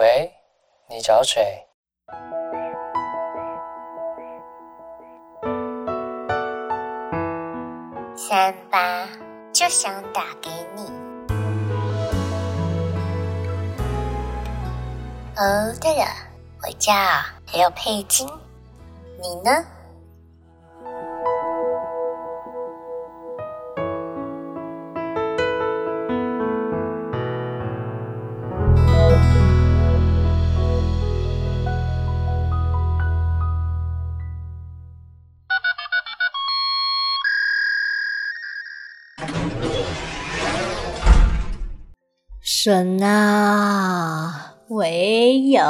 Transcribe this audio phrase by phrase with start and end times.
[0.00, 0.32] 喂，
[0.88, 1.66] 你找谁？
[8.16, 9.06] 三八
[9.52, 10.84] 就想打给你。
[15.36, 16.06] 哦，对了，
[16.62, 16.94] 我叫
[17.52, 18.26] 刘佩金，
[19.20, 19.62] 你呢？
[42.62, 45.62] 神啊，唯有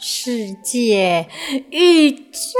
[0.00, 1.28] 世界、
[1.70, 2.58] 宇宙，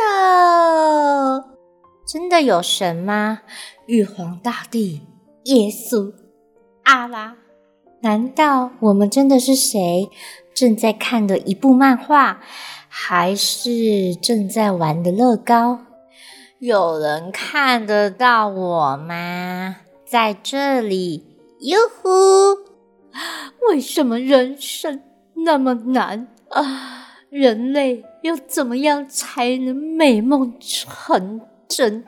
[2.07, 3.41] 真的有神吗？
[3.87, 5.03] 玉皇大帝、
[5.47, 6.13] 耶稣、
[6.85, 7.35] 阿拉，
[8.03, 10.09] 难道我们真的是谁？
[10.55, 12.43] 正在看的一部漫画，
[12.87, 15.81] 还是正在玩的乐高？
[16.61, 19.79] 有人看得到我吗？
[20.07, 21.25] 在这里，
[21.59, 22.64] 哟呼！
[23.75, 25.03] 为什么人生
[25.35, 27.09] 那么难啊？
[27.29, 32.05] 人类要怎么样才能美梦成真？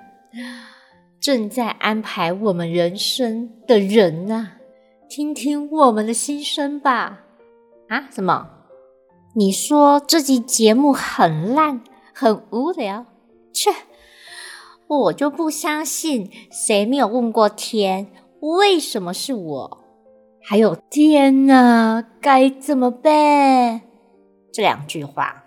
[1.18, 4.58] 正在安排我们人生的人啊，
[5.08, 7.24] 听听我们的心声吧！
[7.88, 8.08] 啊？
[8.12, 8.48] 什么？
[9.34, 11.82] 你说这集节目很烂，
[12.14, 13.06] 很无聊？
[13.52, 13.72] 切！
[14.86, 18.06] 我就不相信，谁没有问过天，
[18.38, 19.85] 为什么是我？
[20.48, 23.80] 还有天哪，该怎么办？
[24.52, 25.42] 这两句话